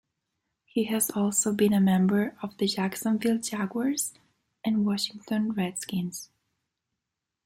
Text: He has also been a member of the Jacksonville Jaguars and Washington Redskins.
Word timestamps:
He 0.65 0.85
has 0.85 1.11
also 1.11 1.53
been 1.53 1.73
a 1.73 1.79
member 1.79 2.35
of 2.41 2.57
the 2.57 2.65
Jacksonville 2.65 3.37
Jaguars 3.37 4.15
and 4.65 4.83
Washington 4.83 5.51
Redskins. 5.51 6.31